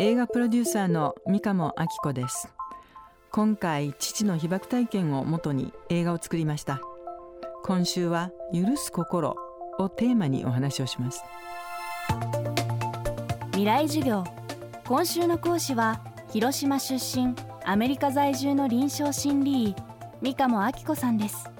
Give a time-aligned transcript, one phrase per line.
[0.00, 2.48] 映画プロデューサーの三鴨明子です。
[3.30, 6.80] 今回父の被爆体験をもとに映画を作りました。
[7.62, 9.36] 今週は許す心
[9.78, 11.22] をテーマにお話をします。
[13.50, 14.24] 未来授業。
[14.86, 16.00] 今週の講師は
[16.32, 17.34] 広島出身
[17.64, 19.76] アメリカ在住の臨床心理医
[20.22, 21.50] 三鴨明子さんです。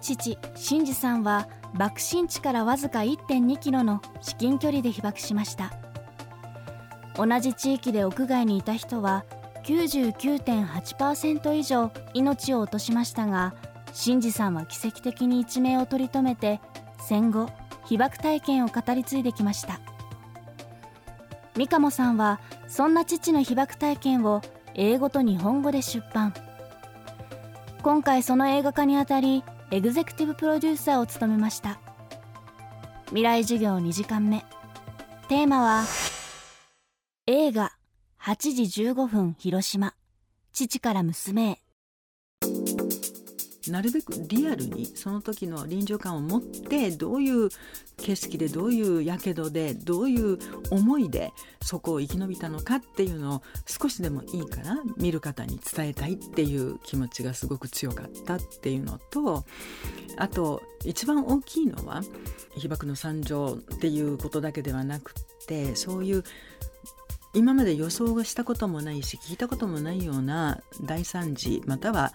[0.00, 5.81] 父真嗣さんは爆心地からわずか1.2キロの至近距離で被爆しました。
[7.16, 9.24] 同じ地域で屋外にいた人は
[9.64, 13.54] 99.8%以上命を落としましたが
[13.92, 16.60] 真嗣さんは奇跡的に一命を取り留めて
[17.06, 17.50] 戦後
[17.84, 19.80] 被爆体験を語り継いできました。
[21.56, 24.40] 三鴨さんはそんな父の被爆体験を
[24.74, 26.32] 英語と日本語で出版。
[27.82, 31.78] 今回その映画化にあたりエグゼクティブプロデューサーを務めました。
[33.06, 34.44] 未来授業2時間目。
[35.28, 35.84] テーマは
[37.34, 37.72] 映画
[38.20, 39.94] 8時15分広島。
[40.52, 41.58] 父から娘へ。
[43.70, 47.48] なるべくリアルにその時の臨場感を持ってどういう
[47.96, 50.38] 景色でどういうやけどでどういう
[50.70, 59.46] 思いでそこを生き延びたのかっていうのを少しでもいいから見る方に伝えたいっていう気持ちがすごく強かったっていうのと
[60.18, 62.02] あと一番大きいのは
[62.58, 66.24] 被爆の惨状っていうことだけではなくってそういう
[67.34, 72.12] 今まで予想がしたこともないし聞いたこともないような大惨事または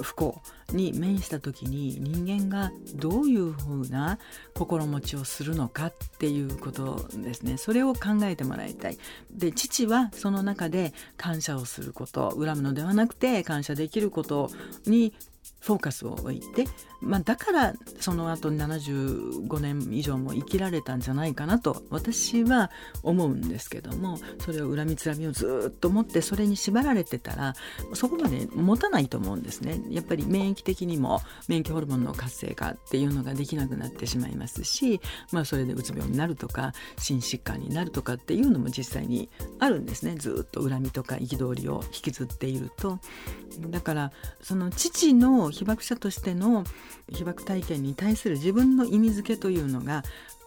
[0.00, 0.40] 不幸
[0.72, 4.18] に面した時に人間がどういうふうな
[4.54, 7.58] 心持ちをするのかっていうことですね。
[7.58, 8.98] それを考えてもらいたい。
[9.30, 14.50] で父はその中で感謝をすること恨むのではなくて感謝できること
[14.86, 15.12] に
[15.62, 16.66] フォーカスを置いて、
[17.00, 22.70] まあ、だからその後75年以上も生きられたんじゃないかなと私は
[23.02, 27.54] 思うんですけどもそれを恨みつらみをずっと持ってそれに縛られてたら
[27.94, 35.00] そこまで持たないと思うんですねやっぱり免疫的にも免疫ホルモンの活性化っていうのができなくなってしまいますし、
[35.30, 39.28] まあ、それでうつ病になるとか心疾患になるとかっていうのも実際に
[39.60, 42.98] あるんですねずっと恨みとか憤りを引きずっていると。
[43.68, 46.64] だからその父の被爆者としての
[47.12, 50.02] 被爆体験に対する自分の意味付けというのが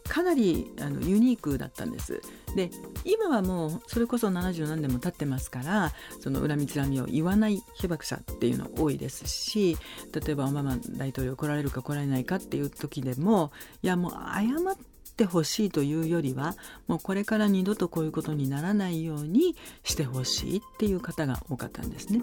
[0.08, 2.22] かなりあのユニークだったんです。
[2.56, 2.70] で
[3.04, 5.92] 今はもうそれこそ70何年も経ってますから
[6.22, 9.78] その恨みつらみを言わない被爆者っていうの多いですし
[10.14, 14.78] 例えばオバマ大統領来られるか来られないかっていう時でもいやもう謝っ
[15.18, 16.56] てほしいというよりは
[16.88, 22.22] もうこれから二度とこういうことにならないようにしてほしいっていう方が多かったんですね。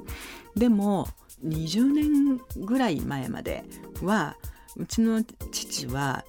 [0.57, 1.09] でも
[1.45, 3.65] 20年ぐらい前まで
[4.03, 4.37] は
[4.77, 6.25] うちの父は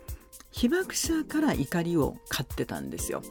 [0.51, 3.21] 被爆者から怒りを買ってたんですよ。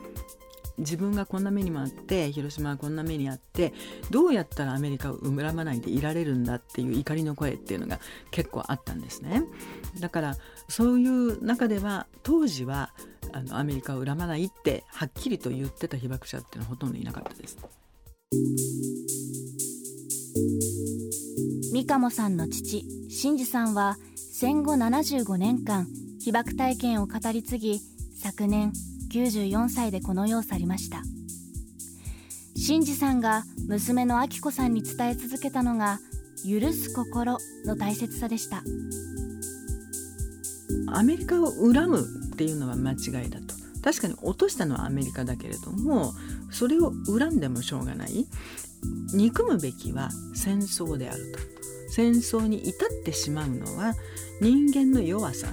[0.78, 3.72] 自分がこんな目にもあって広島はこんな目にあって
[4.10, 8.00] どうやったらアメリカを恨まないでいられるんだっていう怒りの声っていうのが
[8.30, 9.44] 結構あったんですね
[10.00, 10.36] だから
[10.68, 12.92] そういう中では当時は
[13.32, 17.58] あのアメリカを恨まないってはっきりと言ってた被爆者っていうのはほとんどいなかったです。
[21.72, 25.86] 三鴨さんの父真嗣さんは戦後75年間
[26.22, 27.80] 被爆体験を語り継ぎ
[28.14, 28.74] 昨年
[29.10, 31.02] 94歳でこの世を去りました。
[32.54, 35.98] 真嗣さんが娘の明子さんに伝え続けたのが
[36.46, 38.62] 許す心の大切さでした。
[40.88, 42.02] アメリカを恨む
[42.34, 43.54] っていうのは間違いだと。
[43.82, 46.12] 確かに落としたのはアメリカだけれども
[46.50, 48.26] それを恨んでもしょうがない。
[49.14, 51.51] 憎むべきは戦争であると。
[51.92, 53.94] 戦争に至ってしまうのは
[54.40, 55.48] 人間の弱さ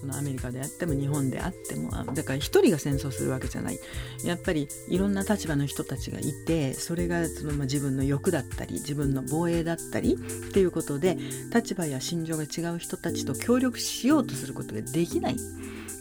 [0.00, 3.78] そのアメリカであっても日本であってもだから一人が戦争するわけじゃない
[4.24, 11.18] やっぱりいろんな立場の人たちがいてそれがその、まあ、自分の欲だったり自分の防衛だったりっていうことで
[11.54, 15.36] 立場や心情が違う人たちと協力しようとすることができない。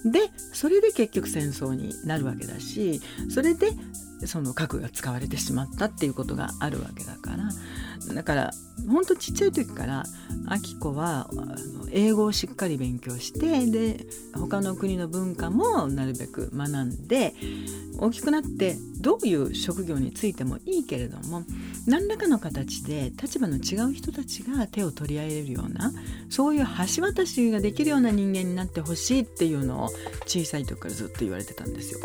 [0.05, 3.71] でそれで結局戦争になるわけだしそれで
[4.27, 8.51] その核が使われてしまったっていうことがあるわけだからだから
[8.87, 10.03] 本当ちっちゃい時から
[10.47, 11.29] あき子は
[11.91, 14.05] 英語をしっかり勉強してで
[14.35, 17.33] 他の国の文化もなるべく学んで
[17.99, 21.43] 大きくなってどういう職業についてもいいけれども
[21.87, 25.91] 何らかの形で立場の違う人たちが手を取り合えるような
[26.29, 29.89] そういう橋渡しができるような人間になってほしいっていうのを
[30.25, 31.99] 小さい時からずっと言われてたんですよ。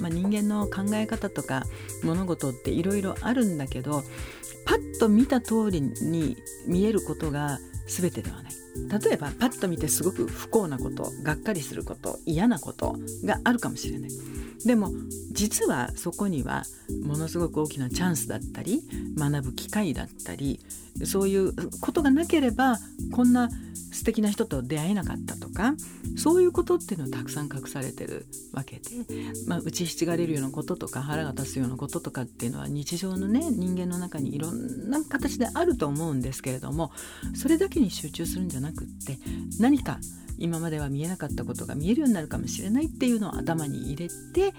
[0.00, 1.64] まあ、人間の考え方とか
[2.02, 4.02] 物事っていろいろあるんだけど
[4.64, 8.56] パッと見た通りに見えることが全てではない。
[9.02, 14.10] 例えばパッと見てすごく不幸なことがっかりすること嫌なことがあるかもしれない
[14.64, 14.90] でも
[15.32, 16.64] 実はそこには
[17.04, 18.82] ものすごく大きなチャンスだったり
[19.18, 20.60] 学ぶ機会だったり
[21.04, 22.78] そういうことがなければ
[23.12, 23.48] こんな
[23.92, 25.74] 素敵な人と出会えなかったとか
[26.16, 28.82] そういうことっていうのはたくさん隠されてるわけで、
[29.46, 36.92] まあ、打ちひしがれるようなこととか腹が立つようなこととかっていうのは日常のね人間の中にいろんな形であると思うんですけれども
[37.34, 39.18] それだけに集中するんじゃなくって
[39.60, 39.98] 何か
[40.38, 44.54] 今までは見えなかったことが見えるようになるかもしれないっていうのを頭に入れて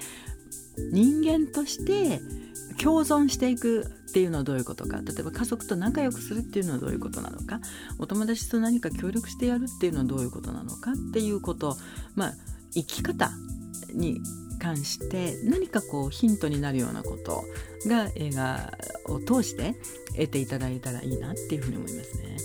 [0.91, 2.19] 人間として
[2.81, 4.97] 共存していくっていうのはどういうことか。
[4.97, 7.59] 例えば家族と仲良くするっていうのはどういうことなのか。
[7.97, 11.75] お友達と何か協力してやるっていうのはどういうことなのかっていうこと。
[12.15, 12.33] まあ
[12.73, 13.31] 生き方
[13.93, 14.21] に
[14.57, 17.45] 関して何かこうヒントになるようなこと
[17.87, 18.71] が映画
[19.05, 19.75] を通して
[20.13, 22.37] 得ていただいたらいいなっていうふうに思いますね。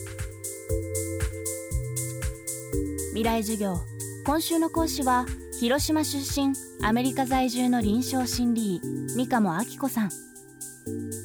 [3.11, 3.77] 未来授業
[4.25, 5.27] 今週の講師は
[5.61, 8.81] 広島出身アメリカ在住の臨床心理医
[9.15, 10.11] 三鴨明子さん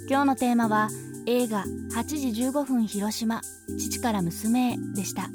[0.09, 0.89] 今日のテーマは
[1.25, 1.63] 映画
[1.93, 2.03] 8
[2.33, 3.41] 時15分広島
[3.77, 5.29] 父から娘へでした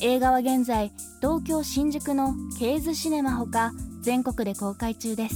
[0.00, 3.72] 映画は現在東京新宿のケーズシネマほか
[4.06, 5.34] 全国で公開中です。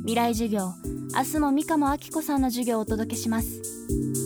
[0.00, 0.74] 未来授業
[1.16, 4.25] 明日も三鴨明子さんの授業をお届けします。